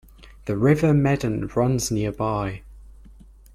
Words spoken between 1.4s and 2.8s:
runs nearby.